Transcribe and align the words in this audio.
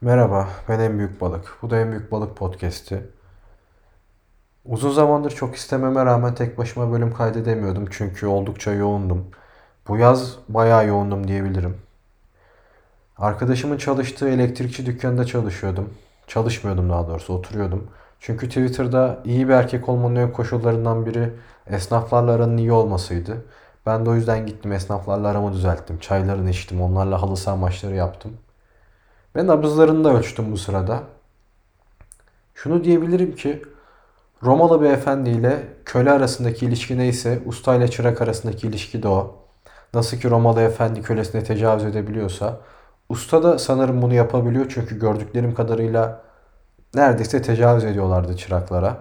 Merhaba, 0.00 0.48
ben 0.68 0.80
En 0.80 0.98
Büyük 0.98 1.20
Balık. 1.20 1.58
Bu 1.62 1.70
da 1.70 1.78
En 1.78 1.90
Büyük 1.90 2.12
Balık 2.12 2.36
podcast'i. 2.36 3.02
Uzun 4.64 4.90
zamandır 4.90 5.30
çok 5.30 5.54
istememe 5.56 6.04
rağmen 6.04 6.34
tek 6.34 6.58
başıma 6.58 6.92
bölüm 6.92 7.14
kaydedemiyordum 7.14 7.86
çünkü 7.90 8.26
oldukça 8.26 8.72
yoğundum. 8.72 9.26
Bu 9.88 9.96
yaz 9.96 10.36
bayağı 10.48 10.86
yoğundum 10.86 11.28
diyebilirim. 11.28 11.76
Arkadaşımın 13.16 13.76
çalıştığı 13.76 14.28
elektrikçi 14.28 14.86
dükkanında 14.86 15.24
çalışıyordum. 15.24 15.94
Çalışmıyordum 16.26 16.90
daha 16.90 17.08
doğrusu, 17.08 17.34
oturuyordum. 17.34 17.90
Çünkü 18.20 18.48
Twitter'da 18.48 19.20
iyi 19.24 19.48
bir 19.48 19.52
erkek 19.52 19.88
olmanın 19.88 20.16
ön 20.16 20.30
koşullarından 20.30 21.06
biri 21.06 21.32
esnaflarla 21.66 22.32
aranın 22.32 22.56
iyi 22.56 22.72
olmasıydı. 22.72 23.44
Ben 23.86 24.06
de 24.06 24.10
o 24.10 24.14
yüzden 24.14 24.46
gittim 24.46 24.72
esnaflarla 24.72 25.28
aramı 25.28 25.52
düzelttim. 25.52 25.98
Çaylarını 25.98 26.50
içtim, 26.50 26.82
onlarla 26.82 27.22
halı 27.22 27.36
saha 27.36 27.56
maçları 27.56 27.94
yaptım. 27.94 28.32
Ve 29.38 29.46
nabızlarını 29.46 30.04
da 30.04 30.12
ölçtüm 30.12 30.52
bu 30.52 30.56
sırada. 30.56 31.02
Şunu 32.54 32.84
diyebilirim 32.84 33.34
ki 33.34 33.62
Romalı 34.42 34.82
bir 34.82 34.90
efendi 34.90 35.30
ile 35.30 35.66
köle 35.84 36.10
arasındaki 36.10 36.66
ilişki 36.66 36.98
neyse 36.98 37.42
usta 37.46 37.74
ile 37.74 37.88
çırak 37.88 38.22
arasındaki 38.22 38.66
ilişki 38.66 39.02
de 39.02 39.08
o. 39.08 39.36
Nasıl 39.94 40.16
ki 40.16 40.30
Romalı 40.30 40.60
efendi 40.60 41.02
kölesine 41.02 41.44
tecavüz 41.44 41.84
edebiliyorsa 41.84 42.60
usta 43.08 43.42
da 43.42 43.58
sanırım 43.58 44.02
bunu 44.02 44.14
yapabiliyor 44.14 44.66
çünkü 44.68 44.98
gördüklerim 44.98 45.54
kadarıyla 45.54 46.22
neredeyse 46.94 47.42
tecavüz 47.42 47.84
ediyorlardı 47.84 48.36
çıraklara. 48.36 48.96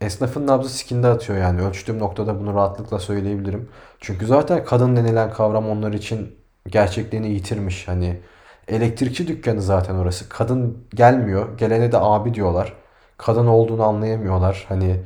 Esnafın 0.00 0.46
nabzı 0.46 0.68
sikinde 0.68 1.08
atıyor 1.08 1.38
yani 1.38 1.62
ölçtüğüm 1.62 1.98
noktada 1.98 2.40
bunu 2.40 2.54
rahatlıkla 2.54 2.98
söyleyebilirim. 2.98 3.68
Çünkü 4.00 4.26
zaten 4.26 4.64
kadın 4.64 4.96
denilen 4.96 5.32
kavram 5.32 5.68
onlar 5.70 5.92
için 5.92 6.36
gerçekliğini 6.66 7.28
yitirmiş. 7.28 7.88
Hani 7.88 8.20
Elektrikçi 8.68 9.28
dükkanı 9.28 9.62
zaten 9.62 9.94
orası. 9.94 10.28
Kadın 10.28 10.78
gelmiyor. 10.94 11.58
Gelene 11.58 11.92
de 11.92 11.98
abi 11.98 12.34
diyorlar. 12.34 12.72
Kadın 13.18 13.46
olduğunu 13.46 13.82
anlayamıyorlar. 13.82 14.66
Hani 14.68 15.00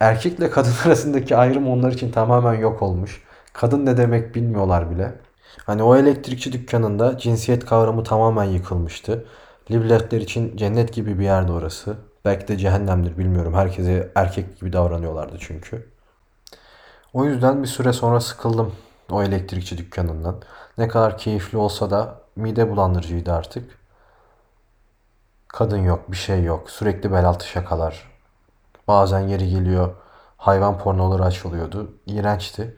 erkekle 0.00 0.50
kadın 0.50 0.72
arasındaki 0.86 1.36
ayrım 1.36 1.68
onlar 1.68 1.92
için 1.92 2.12
tamamen 2.12 2.54
yok 2.54 2.82
olmuş. 2.82 3.22
Kadın 3.52 3.86
ne 3.86 3.96
demek 3.96 4.34
bilmiyorlar 4.34 4.90
bile. 4.90 5.12
Hani 5.66 5.82
o 5.82 5.96
elektrikçi 5.96 6.52
dükkanında 6.52 7.18
cinsiyet 7.18 7.66
kavramı 7.66 8.04
tamamen 8.04 8.44
yıkılmıştı. 8.44 9.24
Libletler 9.70 10.20
için 10.20 10.56
cennet 10.56 10.92
gibi 10.92 11.18
bir 11.18 11.24
yerde 11.24 11.52
orası. 11.52 11.96
Belki 12.24 12.48
de 12.48 12.58
cehennemdir 12.58 13.18
bilmiyorum. 13.18 13.54
Herkese 13.54 14.12
erkek 14.14 14.60
gibi 14.60 14.72
davranıyorlardı 14.72 15.36
çünkü. 15.40 15.88
O 17.12 17.24
yüzden 17.24 17.62
bir 17.62 17.68
süre 17.68 17.92
sonra 17.92 18.20
sıkıldım 18.20 18.72
o 19.10 19.22
elektrikçi 19.22 19.78
dükkanından. 19.78 20.42
Ne 20.78 20.88
kadar 20.88 21.18
keyifli 21.18 21.58
olsa 21.58 21.90
da 21.90 22.21
mide 22.36 22.70
bulandırıcıydı 22.70 23.32
artık. 23.32 23.78
Kadın 25.48 25.78
yok, 25.78 26.10
bir 26.12 26.16
şey 26.16 26.44
yok. 26.44 26.70
Sürekli 26.70 27.12
bel 27.12 27.24
altı 27.24 27.48
şakalar. 27.48 28.12
Bazen 28.88 29.20
yeri 29.20 29.50
geliyor 29.50 29.94
hayvan 30.36 30.78
pornoları 30.78 31.24
açılıyordu. 31.24 31.92
İğrençti. 32.06 32.76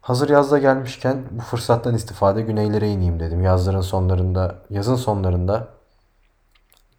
Hazır 0.00 0.28
yazda 0.28 0.58
gelmişken 0.58 1.24
bu 1.30 1.42
fırsattan 1.42 1.94
istifade 1.94 2.42
güneylere 2.42 2.88
ineyim 2.88 3.20
dedim. 3.20 3.42
Yazların 3.42 3.80
sonlarında, 3.80 4.54
yazın 4.70 4.94
sonlarında 4.96 5.68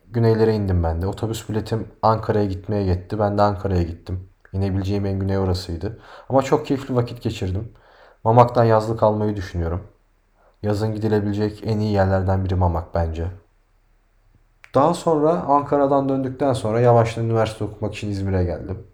güneylere 0.07 0.55
indim 0.55 0.83
ben 0.83 1.01
de. 1.01 1.07
Otobüs 1.07 1.49
biletim 1.49 1.87
Ankara'ya 2.01 2.45
gitmeye 2.45 2.83
yetti. 2.83 3.19
Ben 3.19 3.37
de 3.37 3.41
Ankara'ya 3.41 3.83
gittim. 3.83 4.29
İnebileceğim 4.53 5.05
en 5.05 5.19
güney 5.19 5.37
orasıydı. 5.37 5.99
Ama 6.29 6.41
çok 6.41 6.65
keyifli 6.65 6.95
vakit 6.95 7.21
geçirdim. 7.21 7.73
Mamak'tan 8.23 8.63
yazlık 8.63 9.03
almayı 9.03 9.35
düşünüyorum. 9.35 9.87
Yazın 10.63 10.95
gidilebilecek 10.95 11.61
en 11.65 11.79
iyi 11.79 11.93
yerlerden 11.93 12.45
biri 12.45 12.55
Mamak 12.55 12.95
bence. 12.95 13.27
Daha 14.75 14.93
sonra 14.93 15.29
Ankara'dan 15.31 16.09
döndükten 16.09 16.53
sonra 16.53 16.79
yavaştan 16.79 17.25
üniversite 17.25 17.63
okumak 17.63 17.95
için 17.95 18.09
İzmir'e 18.09 18.43
geldim. 18.43 18.87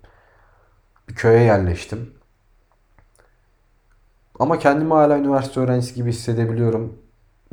Bir 1.09 1.15
köye 1.15 1.43
yerleştim. 1.43 2.13
Ama 4.39 4.59
kendimi 4.59 4.93
hala 4.93 5.17
üniversite 5.17 5.59
öğrencisi 5.59 5.95
gibi 5.95 6.09
hissedebiliyorum 6.09 6.97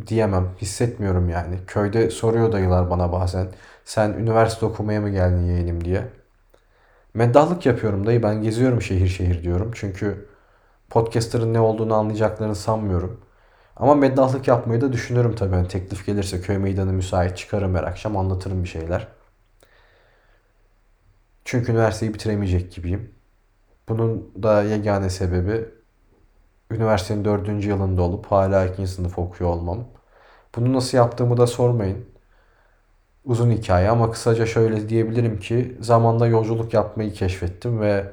diyemem. 0.07 0.49
Hissetmiyorum 0.61 1.29
yani. 1.29 1.57
Köyde 1.67 2.11
soruyor 2.11 2.53
dayılar 2.53 2.91
bana 2.91 3.13
bazen. 3.13 3.49
Sen 3.85 4.11
üniversite 4.11 4.67
okumaya 4.67 5.01
mı 5.01 5.11
geldin 5.11 5.43
yeğenim 5.43 5.85
diye. 5.85 6.09
Meddahlık 7.15 7.67
yapıyorum 7.67 8.07
dayı. 8.07 8.23
Ben 8.23 8.43
geziyorum 8.43 8.83
şehir 8.83 9.09
şehir 9.09 9.43
diyorum. 9.43 9.71
Çünkü 9.75 10.29
podcaster'ın 10.91 11.55
ne 11.55 11.61
olduğunu 11.61 11.95
anlayacaklarını 11.95 12.55
sanmıyorum. 12.55 13.21
Ama 13.81 13.95
meddahlık 13.95 14.49
yapmayı 14.49 14.81
da 14.81 14.93
düşünürüm 14.93 15.35
tabii. 15.35 15.55
Yani 15.55 15.69
teklif 15.69 16.07
gelirse 16.07 16.41
köy 16.41 16.59
meydanı 16.59 16.93
müsait 16.93 17.37
çıkarım 17.37 17.75
her 17.75 17.85
akşam 17.85 18.17
anlatırım 18.17 18.65
bir 18.65 18.69
şeyler. 18.69 19.09
Çünkü 21.45 21.73
üniversiteyi 21.73 22.15
bitiremeyecek 22.15 22.73
gibiyim. 22.73 23.15
Bunun 23.89 24.33
da 24.43 24.63
yegane 24.63 25.11
sebebi 25.11 25.69
üniversitenin 26.71 27.25
dördüncü 27.25 27.69
yılında 27.69 28.03
olup 28.03 28.27
hala 28.27 28.67
ikinci 28.67 28.91
sınıf 28.91 29.19
okuyor 29.19 29.51
olmam. 29.51 29.85
Bunu 30.57 30.73
nasıl 30.73 30.99
yaptığımı 30.99 31.37
da 31.37 31.47
sormayın. 31.47 32.05
Uzun 33.25 33.51
hikaye 33.51 33.91
ama 33.91 34.11
kısaca 34.11 34.47
şöyle 34.47 34.89
diyebilirim 34.89 35.41
ki 35.41 35.77
zamanda 35.81 36.27
yolculuk 36.27 36.75
yapmayı 36.75 37.13
keşfettim 37.13 37.81
ve 37.81 38.13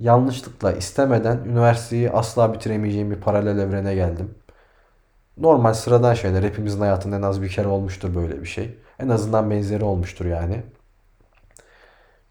yanlışlıkla 0.00 0.72
istemeden 0.72 1.38
üniversiteyi 1.38 2.10
asla 2.10 2.54
bitiremeyeceğim 2.54 3.10
bir 3.10 3.20
paralel 3.20 3.58
evrene 3.58 3.94
geldim 3.94 4.34
normal 5.40 5.74
sıradan 5.74 6.14
şeyler. 6.14 6.42
Hepimizin 6.42 6.80
hayatında 6.80 7.16
en 7.16 7.22
az 7.22 7.42
bir 7.42 7.48
kere 7.48 7.68
olmuştur 7.68 8.14
böyle 8.14 8.40
bir 8.42 8.46
şey. 8.46 8.78
En 8.98 9.08
azından 9.08 9.50
benzeri 9.50 9.84
olmuştur 9.84 10.24
yani. 10.24 10.62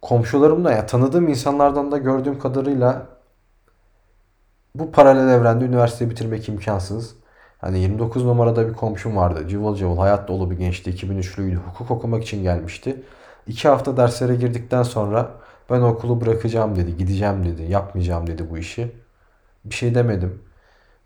Komşularımla 0.02 0.72
ya 0.72 0.86
tanıdığım 0.86 1.28
insanlardan 1.28 1.92
da 1.92 1.98
gördüğüm 1.98 2.40
kadarıyla 2.40 3.06
bu 4.76 4.92
paralel 4.92 5.30
evrende 5.30 5.66
üniversite 5.66 6.10
bitirmek 6.10 6.50
imkansız. 6.50 7.16
Hani 7.58 7.80
29 7.80 8.26
numarada 8.26 8.70
bir 8.70 8.74
komşum 8.74 9.16
vardı. 9.16 9.48
Cıvıl 9.48 9.76
cıvıl 9.76 9.98
hayat 9.98 10.28
dolu 10.28 10.52
bir 10.52 10.58
gençti. 10.58 10.92
2003'lüydü. 10.92 11.56
Hukuk 11.56 11.92
okumak 11.92 12.24
için 12.24 12.44
gelmişti. 12.44 13.04
İki 13.48 13.68
hafta 13.68 13.98
derslere 13.98 14.36
girdikten 14.36 14.84
sonra 14.84 15.32
ben 15.70 15.82
okulu 15.82 16.22
bırakacağım 16.22 16.76
dedi. 16.76 16.98
Gideceğim 16.98 17.46
dedi. 17.46 17.72
Yapmayacağım 17.72 18.28
dedi 18.28 18.50
bu 18.50 18.58
işi. 18.58 18.92
Bir 19.66 19.76
şey 19.76 19.96
demedim. 19.96 20.42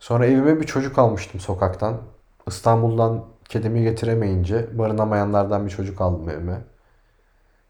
Sonra 0.02 0.26
evime 0.26 0.60
bir 0.62 0.66
çocuk 0.66 1.00
almıştım 1.00 1.40
sokaktan. 1.40 2.02
İstanbul'dan 2.48 3.26
kedimi 3.50 3.84
getiremeyince 3.84 4.78
barınamayanlardan 4.80 5.66
bir 5.66 5.72
çocuk 5.72 6.02
aldım 6.02 6.30
evime. 6.30 6.62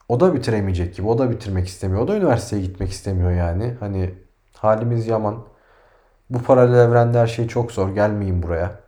O 0.09 0.19
da 0.19 0.33
bitiremeyecek 0.33 0.95
gibi. 0.95 1.07
O 1.07 1.17
da 1.17 1.31
bitirmek 1.31 1.67
istemiyor. 1.67 2.01
O 2.01 2.07
da 2.07 2.15
üniversiteye 2.17 2.61
gitmek 2.61 2.91
istemiyor 2.91 3.31
yani. 3.31 3.75
Hani 3.79 4.13
halimiz 4.57 5.07
yaman. 5.07 5.43
Bu 6.29 6.43
paralel 6.43 6.79
evrende 6.79 7.19
her 7.19 7.27
şey 7.27 7.47
çok 7.47 7.71
zor. 7.71 7.89
Gelmeyin 7.89 8.43
buraya. 8.43 8.79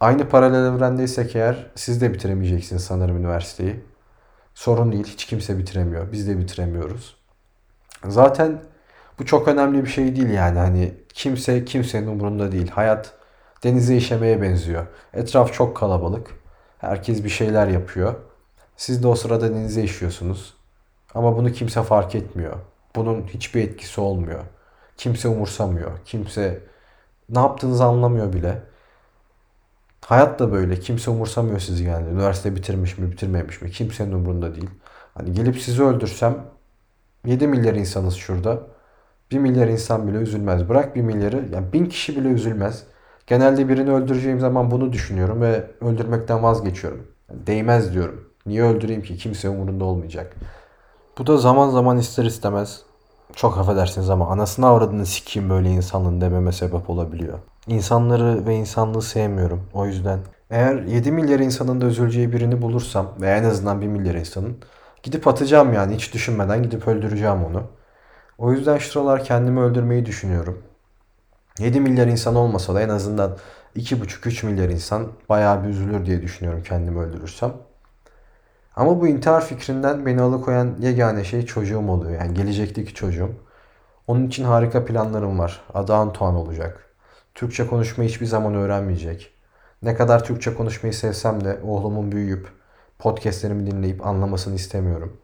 Aynı 0.00 0.28
paralel 0.28 0.74
evrendeysek 0.74 1.36
eğer 1.36 1.70
siz 1.74 2.00
de 2.00 2.12
bitiremeyeceksiniz 2.14 2.84
sanırım 2.84 3.16
üniversiteyi. 3.16 3.84
Sorun 4.54 4.92
değil. 4.92 5.06
Hiç 5.06 5.26
kimse 5.26 5.58
bitiremiyor. 5.58 6.12
Biz 6.12 6.28
de 6.28 6.38
bitiremiyoruz. 6.38 7.16
Zaten 8.08 8.60
bu 9.18 9.26
çok 9.26 9.48
önemli 9.48 9.84
bir 9.84 9.90
şey 9.90 10.16
değil 10.16 10.30
yani. 10.30 10.58
Hani 10.58 11.01
kimse 11.14 11.64
kimsenin 11.64 12.06
umurunda 12.06 12.52
değil. 12.52 12.70
Hayat 12.70 13.12
denize 13.64 13.96
işemeye 13.96 14.42
benziyor. 14.42 14.86
Etraf 15.14 15.52
çok 15.52 15.76
kalabalık. 15.76 16.30
Herkes 16.78 17.24
bir 17.24 17.28
şeyler 17.28 17.66
yapıyor. 17.68 18.14
Siz 18.76 19.02
de 19.02 19.08
o 19.08 19.14
sırada 19.14 19.54
denize 19.54 19.82
işiyorsunuz. 19.82 20.54
Ama 21.14 21.36
bunu 21.36 21.52
kimse 21.52 21.82
fark 21.82 22.14
etmiyor. 22.14 22.56
Bunun 22.96 23.22
hiçbir 23.22 23.62
etkisi 23.62 24.00
olmuyor. 24.00 24.40
Kimse 24.96 25.28
umursamıyor. 25.28 25.90
Kimse 26.04 26.60
ne 27.28 27.38
yaptığınızı 27.38 27.84
anlamıyor 27.84 28.32
bile. 28.32 28.62
Hayat 30.04 30.38
da 30.38 30.52
böyle. 30.52 30.80
Kimse 30.80 31.10
umursamıyor 31.10 31.60
sizi 31.60 31.84
yani. 31.84 32.08
Üniversite 32.08 32.56
bitirmiş 32.56 32.98
mi, 32.98 33.10
bitirmemiş 33.12 33.62
mi? 33.62 33.70
Kimsenin 33.70 34.12
umurunda 34.12 34.54
değil. 34.54 34.70
Hani 35.14 35.32
gelip 35.32 35.58
sizi 35.58 35.82
öldürsem 35.82 36.44
7 37.26 37.46
milyar 37.46 37.74
insanız 37.74 38.14
şurada. 38.14 38.60
1 39.32 39.38
milyar 39.38 39.68
insan 39.68 40.08
bile 40.08 40.16
üzülmez. 40.16 40.68
Bırak 40.68 40.96
1 40.96 41.02
milyarı, 41.02 41.44
yani 41.52 41.72
1000 41.72 41.86
kişi 41.86 42.16
bile 42.16 42.28
üzülmez. 42.28 42.82
Genelde 43.26 43.68
birini 43.68 43.92
öldüreceğim 43.92 44.40
zaman 44.40 44.70
bunu 44.70 44.92
düşünüyorum 44.92 45.40
ve 45.40 45.70
öldürmekten 45.80 46.42
vazgeçiyorum. 46.42 47.06
Yani 47.30 47.46
değmez 47.46 47.92
diyorum. 47.92 48.24
Niye 48.46 48.62
öldüreyim 48.62 49.02
ki? 49.02 49.16
Kimse 49.16 49.48
umurunda 49.48 49.84
olmayacak. 49.84 50.36
Bu 51.18 51.26
da 51.26 51.36
zaman 51.36 51.70
zaman 51.70 51.98
ister 51.98 52.24
istemez 52.24 52.82
çok 53.34 53.58
affedersiniz 53.58 54.10
ama 54.10 54.28
anasını 54.28 54.66
avradını 54.66 55.06
sikeyim 55.06 55.50
böyle 55.50 55.70
insanlığın 55.70 56.20
dememe 56.20 56.52
sebep 56.52 56.90
olabiliyor. 56.90 57.38
İnsanları 57.66 58.46
ve 58.46 58.54
insanlığı 58.54 59.02
sevmiyorum. 59.02 59.62
O 59.74 59.86
yüzden 59.86 60.18
eğer 60.50 60.82
7 60.82 61.12
milyar 61.12 61.40
insanın 61.40 61.80
da 61.80 61.86
üzüleceği 61.86 62.32
birini 62.32 62.62
bulursam 62.62 63.08
ve 63.20 63.30
en 63.30 63.44
azından 63.44 63.80
1 63.80 63.86
milyar 63.86 64.14
insanın 64.14 64.56
gidip 65.02 65.26
atacağım 65.26 65.72
yani 65.72 65.94
hiç 65.94 66.14
düşünmeden 66.14 66.62
gidip 66.62 66.88
öldüreceğim 66.88 67.44
onu. 67.44 67.62
O 68.42 68.52
yüzden 68.52 68.78
şu 68.78 68.90
sıralar 68.90 69.24
kendimi 69.24 69.60
öldürmeyi 69.60 70.06
düşünüyorum. 70.06 70.62
7 71.58 71.80
milyar 71.80 72.06
insan 72.06 72.34
olmasa 72.34 72.74
da 72.74 72.82
en 72.82 72.88
azından 72.88 73.36
2,5-3 73.76 74.46
milyar 74.46 74.68
insan 74.68 75.12
bayağı 75.28 75.64
bir 75.64 75.68
üzülür 75.68 76.06
diye 76.06 76.22
düşünüyorum 76.22 76.62
kendimi 76.62 76.98
öldürürsem. 76.98 77.52
Ama 78.76 79.00
bu 79.00 79.08
intihar 79.08 79.46
fikrinden 79.46 80.06
beni 80.06 80.22
alıkoyan 80.22 80.76
yegane 80.80 81.24
şey 81.24 81.46
çocuğum 81.46 81.88
oluyor. 81.88 82.20
Yani 82.20 82.34
gelecekteki 82.34 82.94
çocuğum. 82.94 83.30
Onun 84.06 84.26
için 84.26 84.44
harika 84.44 84.84
planlarım 84.84 85.38
var. 85.38 85.62
Adı 85.74 85.94
Antoine 85.94 86.38
olacak. 86.38 86.94
Türkçe 87.34 87.66
konuşmayı 87.66 88.10
hiçbir 88.10 88.26
zaman 88.26 88.54
öğrenmeyecek. 88.54 89.34
Ne 89.82 89.94
kadar 89.94 90.24
Türkçe 90.24 90.54
konuşmayı 90.54 90.94
sevsem 90.94 91.44
de 91.44 91.60
oğlumun 91.64 92.12
büyüyüp 92.12 92.48
podcastlerimi 92.98 93.70
dinleyip 93.70 94.06
anlamasını 94.06 94.54
istemiyorum. 94.54 95.16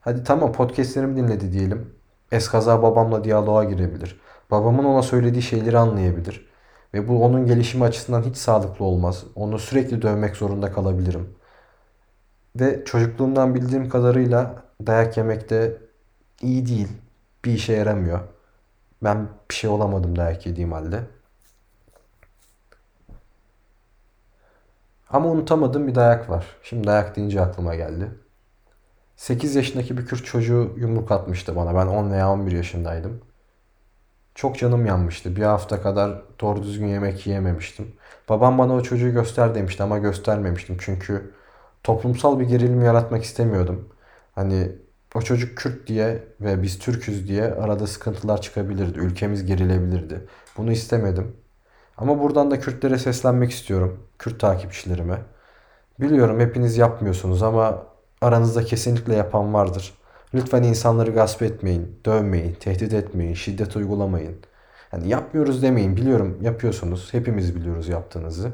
Hadi 0.00 0.24
tamam 0.24 0.52
podcastlerimi 0.52 1.16
dinledi 1.16 1.52
diyelim. 1.52 1.96
Eskaza 2.36 2.82
babamla 2.82 3.24
diyaloğa 3.24 3.64
girebilir. 3.64 4.20
Babamın 4.50 4.84
ona 4.84 5.02
söylediği 5.02 5.42
şeyleri 5.42 5.78
anlayabilir. 5.78 6.46
Ve 6.94 7.08
bu 7.08 7.24
onun 7.24 7.46
gelişimi 7.46 7.84
açısından 7.84 8.22
hiç 8.22 8.36
sağlıklı 8.36 8.84
olmaz. 8.84 9.24
Onu 9.34 9.58
sürekli 9.58 10.02
dövmek 10.02 10.36
zorunda 10.36 10.72
kalabilirim. 10.72 11.34
Ve 12.56 12.84
çocukluğumdan 12.84 13.54
bildiğim 13.54 13.88
kadarıyla 13.88 14.62
dayak 14.86 15.16
yemek 15.16 15.50
de 15.50 15.78
iyi 16.42 16.66
değil. 16.66 16.88
Bir 17.44 17.52
işe 17.52 17.72
yaramıyor. 17.72 18.20
Ben 19.02 19.28
bir 19.50 19.54
şey 19.54 19.70
olamadım 19.70 20.16
dayak 20.16 20.46
yediğim 20.46 20.72
halde. 20.72 21.00
Ama 25.10 25.28
unutamadığım 25.28 25.88
bir 25.88 25.94
dayak 25.94 26.30
var. 26.30 26.46
Şimdi 26.62 26.86
dayak 26.86 27.16
deyince 27.16 27.40
aklıma 27.40 27.74
geldi. 27.74 28.10
8 29.16 29.56
yaşındaki 29.56 29.98
bir 29.98 30.06
Kürt 30.06 30.24
çocuğu 30.24 30.74
yumruk 30.76 31.12
atmıştı 31.12 31.56
bana. 31.56 31.74
Ben 31.74 31.86
10 31.86 32.10
veya 32.10 32.30
11 32.32 32.52
yaşındaydım. 32.52 33.20
Çok 34.34 34.58
canım 34.58 34.86
yanmıştı. 34.86 35.36
Bir 35.36 35.42
hafta 35.42 35.82
kadar 35.82 36.22
doğru 36.40 36.62
düzgün 36.62 36.86
yemek 36.86 37.26
yiyememiştim. 37.26 37.92
Babam 38.28 38.58
bana 38.58 38.74
o 38.74 38.82
çocuğu 38.82 39.12
göster 39.12 39.54
demişti 39.54 39.82
ama 39.82 39.98
göstermemiştim. 39.98 40.76
Çünkü 40.80 41.34
toplumsal 41.82 42.40
bir 42.40 42.44
gerilim 42.44 42.82
yaratmak 42.82 43.24
istemiyordum. 43.24 43.88
Hani 44.34 44.72
o 45.14 45.22
çocuk 45.22 45.58
Kürt 45.58 45.86
diye 45.86 46.24
ve 46.40 46.62
biz 46.62 46.78
Türküz 46.78 47.28
diye 47.28 47.44
arada 47.54 47.86
sıkıntılar 47.86 48.42
çıkabilirdi. 48.42 48.98
Ülkemiz 48.98 49.46
gerilebilirdi. 49.46 50.26
Bunu 50.56 50.72
istemedim. 50.72 51.36
Ama 51.96 52.20
buradan 52.22 52.50
da 52.50 52.60
Kürtlere 52.60 52.98
seslenmek 52.98 53.50
istiyorum. 53.50 54.00
Kürt 54.18 54.40
takipçilerime. 54.40 55.22
Biliyorum 56.00 56.40
hepiniz 56.40 56.78
yapmıyorsunuz 56.78 57.42
ama 57.42 57.86
aranızda 58.26 58.64
kesinlikle 58.64 59.14
yapan 59.14 59.54
vardır. 59.54 59.94
Lütfen 60.34 60.62
insanları 60.62 61.10
gasp 61.10 61.42
etmeyin, 61.42 62.00
dövmeyin, 62.04 62.54
tehdit 62.54 62.92
etmeyin, 62.92 63.34
şiddet 63.34 63.76
uygulamayın. 63.76 64.36
Yani 64.92 65.08
yapmıyoruz 65.08 65.62
demeyin. 65.62 65.96
Biliyorum 65.96 66.38
yapıyorsunuz. 66.42 67.14
Hepimiz 67.14 67.56
biliyoruz 67.56 67.88
yaptığınızı. 67.88 68.52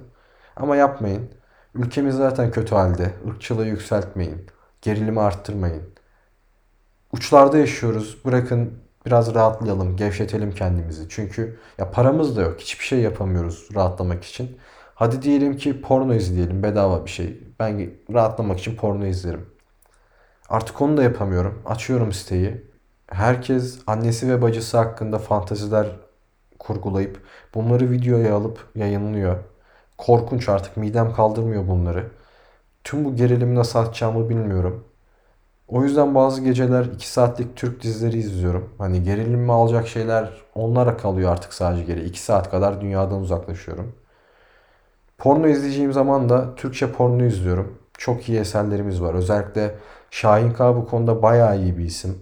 Ama 0.56 0.76
yapmayın. 0.76 1.30
Ülkemiz 1.74 2.14
zaten 2.14 2.50
kötü 2.50 2.74
halde. 2.74 3.10
Irkçılığı 3.26 3.66
yükseltmeyin. 3.66 4.46
Gerilimi 4.82 5.20
arttırmayın. 5.20 5.82
Uçlarda 7.12 7.58
yaşıyoruz. 7.58 8.18
Bırakın 8.24 8.72
biraz 9.06 9.34
rahatlayalım, 9.34 9.96
gevşetelim 9.96 10.52
kendimizi. 10.52 11.06
Çünkü 11.08 11.58
ya 11.78 11.90
paramız 11.90 12.36
da 12.36 12.42
yok. 12.42 12.60
Hiçbir 12.60 12.84
şey 12.84 13.00
yapamıyoruz 13.00 13.68
rahatlamak 13.74 14.24
için. 14.24 14.58
Hadi 14.94 15.22
diyelim 15.22 15.56
ki 15.56 15.82
porno 15.82 16.14
izleyelim. 16.14 16.62
Bedava 16.62 17.04
bir 17.04 17.10
şey. 17.10 17.42
Ben 17.60 17.90
rahatlamak 18.12 18.58
için 18.58 18.76
porno 18.76 19.06
izlerim. 19.06 19.51
Artık 20.52 20.80
onu 20.80 20.96
da 20.96 21.02
yapamıyorum. 21.02 21.62
Açıyorum 21.66 22.12
siteyi. 22.12 22.62
Herkes 23.06 23.78
annesi 23.86 24.28
ve 24.28 24.42
bacısı 24.42 24.78
hakkında 24.78 25.18
fantaziler 25.18 25.86
kurgulayıp 26.58 27.20
bunları 27.54 27.90
videoya 27.90 28.34
alıp 28.36 28.68
yayınlıyor. 28.74 29.36
Korkunç 29.98 30.48
artık 30.48 30.76
midem 30.76 31.12
kaldırmıyor 31.12 31.68
bunları. 31.68 32.10
Tüm 32.84 33.04
bu 33.04 33.16
gerilimi 33.16 33.54
nasıl 33.54 33.78
atacağımı 33.78 34.28
bilmiyorum. 34.28 34.84
O 35.68 35.84
yüzden 35.84 36.14
bazı 36.14 36.42
geceler 36.44 36.84
2 36.84 37.08
saatlik 37.08 37.56
Türk 37.56 37.82
dizileri 37.82 38.18
izliyorum. 38.18 38.70
Hani 38.78 39.02
gerilimi 39.02 39.52
alacak 39.52 39.88
şeyler 39.88 40.30
onlara 40.54 40.96
kalıyor 40.96 41.32
artık 41.32 41.54
sadece 41.54 41.84
geri. 41.84 42.04
2 42.04 42.20
saat 42.20 42.50
kadar 42.50 42.80
dünyadan 42.80 43.20
uzaklaşıyorum. 43.20 43.92
Porno 45.18 45.48
izleyeceğim 45.48 45.92
zaman 45.92 46.28
da 46.28 46.54
Türkçe 46.54 46.92
porno 46.92 47.24
izliyorum. 47.24 47.81
Çok 48.02 48.28
iyi 48.28 48.38
eserlerimiz 48.38 49.02
var. 49.02 49.14
Özellikle 49.14 49.74
Şahin 50.10 50.52
K 50.52 50.76
bu 50.76 50.86
konuda 50.86 51.22
bayağı 51.22 51.58
iyi 51.58 51.78
bir 51.78 51.84
isim. 51.84 52.18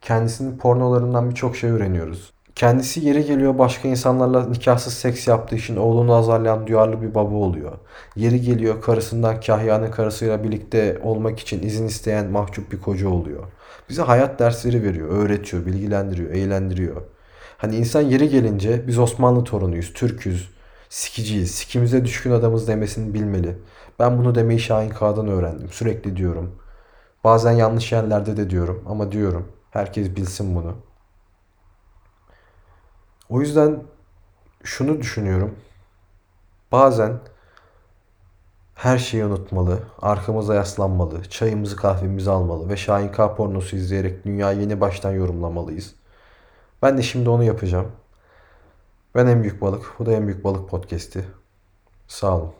Kendisinin 0.00 0.58
pornolarından 0.58 1.30
birçok 1.30 1.56
şey 1.56 1.70
öğreniyoruz. 1.70 2.32
Kendisi 2.54 3.06
yeri 3.06 3.24
geliyor 3.24 3.58
başka 3.58 3.88
insanlarla 3.88 4.46
nikahsız 4.46 4.94
seks 4.94 5.28
yaptığı 5.28 5.56
için 5.56 5.76
oğlunu 5.76 6.14
azarlayan 6.14 6.66
duyarlı 6.66 7.02
bir 7.02 7.14
baba 7.14 7.34
oluyor. 7.34 7.72
Yeri 8.16 8.40
geliyor 8.40 8.82
karısından 8.82 9.40
kahyanın 9.40 9.90
karısıyla 9.90 10.44
birlikte 10.44 11.00
olmak 11.02 11.40
için 11.40 11.62
izin 11.62 11.86
isteyen 11.86 12.26
mahcup 12.26 12.72
bir 12.72 12.80
koca 12.80 13.08
oluyor. 13.08 13.44
Bize 13.88 14.02
hayat 14.02 14.38
dersleri 14.38 14.82
veriyor, 14.82 15.08
öğretiyor, 15.08 15.66
bilgilendiriyor, 15.66 16.30
eğlendiriyor. 16.30 17.02
Hani 17.58 17.76
insan 17.76 18.00
yeri 18.00 18.28
gelince 18.28 18.86
biz 18.86 18.98
Osmanlı 18.98 19.44
torunuyuz, 19.44 19.92
Türküz, 19.92 20.55
sikiciyiz, 20.96 21.54
sikimize 21.54 22.04
düşkün 22.04 22.30
adamız 22.30 22.68
demesini 22.68 23.14
bilmeli. 23.14 23.58
Ben 23.98 24.18
bunu 24.18 24.34
demeyi 24.34 24.60
Şahin 24.60 24.88
Kağa'dan 24.88 25.28
öğrendim. 25.28 25.68
Sürekli 25.68 26.16
diyorum. 26.16 26.58
Bazen 27.24 27.52
yanlış 27.52 27.92
yerlerde 27.92 28.36
de 28.36 28.50
diyorum 28.50 28.84
ama 28.88 29.12
diyorum. 29.12 29.52
Herkes 29.70 30.16
bilsin 30.16 30.56
bunu. 30.56 30.76
O 33.28 33.40
yüzden 33.40 33.82
şunu 34.64 35.00
düşünüyorum. 35.00 35.54
Bazen 36.72 37.18
her 38.74 38.98
şeyi 38.98 39.24
unutmalı, 39.24 39.78
arkamıza 40.02 40.54
yaslanmalı, 40.54 41.24
çayımızı 41.24 41.76
kahvemizi 41.76 42.30
almalı 42.30 42.68
ve 42.68 42.76
Şahin 42.76 43.08
K 43.08 43.34
pornosu 43.34 43.76
izleyerek 43.76 44.24
dünyayı 44.24 44.60
yeni 44.60 44.80
baştan 44.80 45.12
yorumlamalıyız. 45.12 45.94
Ben 46.82 46.98
de 46.98 47.02
şimdi 47.02 47.28
onu 47.28 47.44
yapacağım. 47.44 47.92
Ben 49.16 49.26
en 49.26 49.42
büyük 49.42 49.60
balık, 49.60 49.94
bu 49.98 50.06
da 50.06 50.12
en 50.12 50.26
büyük 50.26 50.44
balık 50.44 50.70
podcast'i. 50.70 51.24
Sağ 52.08 52.36
olun. 52.36 52.52